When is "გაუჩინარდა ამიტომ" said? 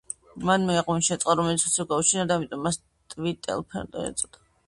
1.91-2.65